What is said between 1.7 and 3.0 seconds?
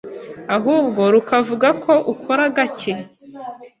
ko ukora gake